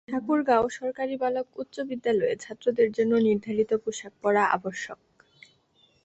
ঠাকুরগাঁও 0.07 0.65
সরকারি 0.69 1.15
বালক 1.17 1.47
উচ্চ 1.57 1.75
বিদ্যালয়ে 1.89 2.33
ছাত্রদের 2.35 2.89
জন্য 2.91 3.13
নির্ধারিত 3.19 3.71
পোশাক 3.83 4.13
পরা 4.21 4.43
আবশ্যক। 4.47 4.99